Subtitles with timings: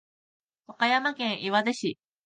[0.65, 1.99] 和歌山県岩出市